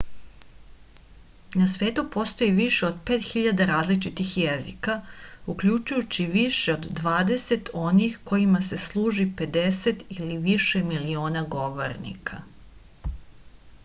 [1.63, 4.95] na svetu postoji više od 5000 različitih jezika
[5.55, 12.43] uključujući više od dvadeset onih kojima se služi 50 ili više miliona govornika